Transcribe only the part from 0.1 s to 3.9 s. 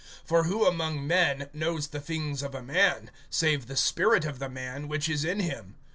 (11)For who among men knows the things of a man, save the